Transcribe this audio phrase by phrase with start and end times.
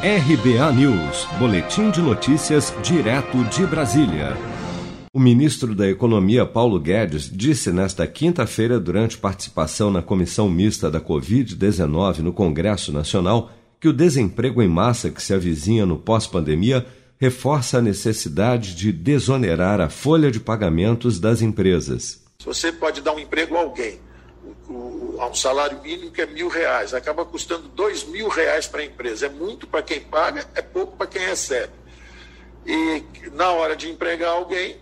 [0.00, 4.36] RBA News, Boletim de Notícias, direto de Brasília.
[5.12, 11.00] O ministro da Economia, Paulo Guedes, disse nesta quinta-feira, durante participação na comissão mista da
[11.00, 13.50] Covid-19 no Congresso Nacional,
[13.80, 16.86] que o desemprego em massa que se avizinha no pós-pandemia
[17.20, 22.22] reforça a necessidade de desonerar a folha de pagamentos das empresas.
[22.44, 23.98] Você pode dar um emprego a alguém
[25.18, 28.84] a um salário mínimo que é mil reais, acaba custando dois mil reais para a
[28.84, 29.26] empresa.
[29.26, 31.72] É muito para quem paga, é pouco para quem recebe.
[32.66, 33.02] E
[33.32, 34.80] na hora de empregar alguém,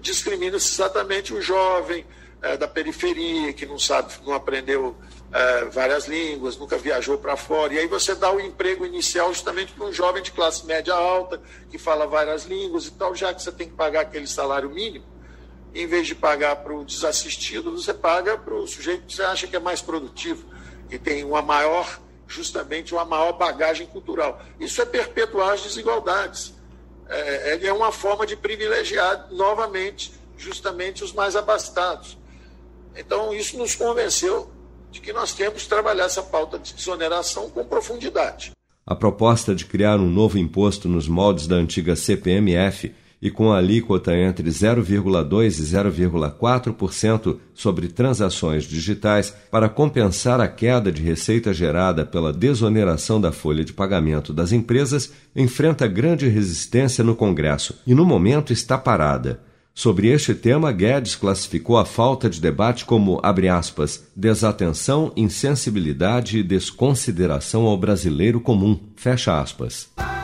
[0.00, 2.04] discrimina-se exatamente o jovem
[2.42, 4.94] é, da periferia, que não sabe, não aprendeu
[5.32, 7.72] é, várias línguas, nunca viajou para fora.
[7.74, 11.40] E aí você dá o emprego inicial justamente para um jovem de classe média alta,
[11.70, 15.13] que fala várias línguas e tal, já que você tem que pagar aquele salário mínimo
[15.74, 19.46] em vez de pagar para o desassistido, você paga para o sujeito que você acha
[19.46, 20.46] que é mais produtivo,
[20.88, 24.40] que tem uma maior, justamente uma maior bagagem cultural.
[24.60, 26.54] Isso é perpetuar as desigualdades.
[27.08, 32.16] É, é, é uma forma de privilegiar novamente, justamente os mais abastados.
[32.96, 34.48] Então, isso nos convenceu
[34.92, 38.52] de que nós temos que trabalhar essa pauta de desoneração com profundidade.
[38.86, 42.94] A proposta de criar um novo imposto nos moldes da antiga CPMF
[43.24, 51.02] e com alíquota entre 0,2% e 0,4% sobre transações digitais para compensar a queda de
[51.02, 57.74] receita gerada pela desoneração da folha de pagamento das empresas, enfrenta grande resistência no Congresso
[57.86, 59.40] e, no momento, está parada.
[59.74, 66.42] Sobre este tema, Guedes classificou a falta de debate como, abre aspas, desatenção, insensibilidade e
[66.42, 69.88] desconsideração ao brasileiro comum, fecha aspas.